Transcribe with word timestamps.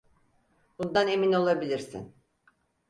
Bundan 0.79 1.07
emin 1.07 1.31
olabilirsin. 1.33 2.15